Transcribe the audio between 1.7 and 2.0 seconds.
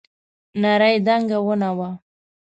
وه.